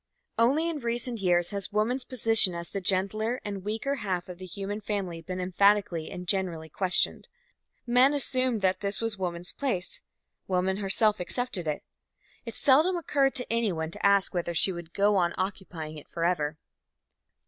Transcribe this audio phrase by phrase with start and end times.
[0.39, 4.47] Only in recent years has woman's position as the gentler and weaker half of the
[4.47, 7.27] human family been emphatically and generally questioned.
[7.85, 10.01] Men assumed that this was woman's place;
[10.47, 11.83] woman herself accepted it.
[12.47, 16.57] It seldom occurred to anyone to ask whether she would go on occupying it forever.